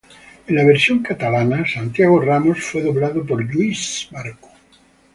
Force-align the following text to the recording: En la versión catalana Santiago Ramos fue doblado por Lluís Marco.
En 0.47 0.55
la 0.55 0.65
versión 0.65 1.03
catalana 1.03 1.63
Santiago 1.63 2.19
Ramos 2.19 2.57
fue 2.63 2.81
doblado 2.81 3.23
por 3.23 3.39
Lluís 3.47 4.07
Marco. 4.11 4.49